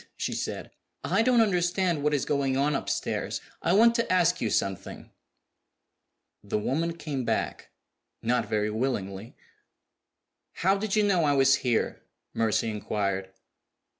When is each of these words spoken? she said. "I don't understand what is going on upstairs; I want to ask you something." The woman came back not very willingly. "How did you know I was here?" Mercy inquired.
she 0.17 0.33
said. 0.33 0.71
"I 1.03 1.21
don't 1.21 1.41
understand 1.41 2.01
what 2.01 2.11
is 2.15 2.25
going 2.25 2.57
on 2.57 2.73
upstairs; 2.75 3.39
I 3.61 3.73
want 3.73 3.93
to 3.93 4.11
ask 4.11 4.41
you 4.41 4.49
something." 4.49 5.11
The 6.43 6.57
woman 6.57 6.97
came 6.97 7.23
back 7.23 7.69
not 8.23 8.49
very 8.49 8.71
willingly. 8.71 9.35
"How 10.53 10.75
did 10.75 10.95
you 10.95 11.03
know 11.03 11.23
I 11.25 11.33
was 11.33 11.57
here?" 11.57 12.01
Mercy 12.33 12.67
inquired. 12.71 13.31